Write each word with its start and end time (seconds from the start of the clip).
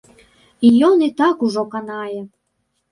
Ён 0.89 1.05
і 1.09 1.11
так 1.21 1.47
ужо 1.51 1.67
канае. 1.77 2.19